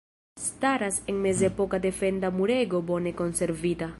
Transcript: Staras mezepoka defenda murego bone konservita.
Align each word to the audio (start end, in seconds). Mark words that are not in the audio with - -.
Staras 0.45 0.97
mezepoka 1.25 1.81
defenda 1.85 2.31
murego 2.39 2.83
bone 2.91 3.13
konservita. 3.23 3.87